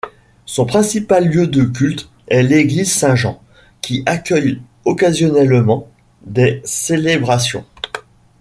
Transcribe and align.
Son 0.47 0.65
principal 0.65 1.29
lieu 1.29 1.45
de 1.45 1.61
culte 1.63 2.09
est 2.27 2.41
l'église 2.41 2.91
Saint-Jean, 2.91 3.39
qui 3.83 4.01
accueille 4.07 4.59
occasionnellement 4.83 5.89
des 6.25 6.59
célébrations. 6.65 7.67